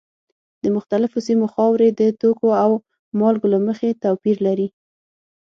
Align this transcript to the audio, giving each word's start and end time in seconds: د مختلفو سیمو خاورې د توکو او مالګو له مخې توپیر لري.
د 0.63 0.65
مختلفو 0.75 1.17
سیمو 1.27 1.45
خاورې 1.53 1.87
د 1.99 2.01
توکو 2.21 2.47
او 2.63 2.71
مالګو 3.19 3.47
له 3.53 3.59
مخې 3.67 3.97
توپیر 4.03 4.37
لري. 4.47 4.67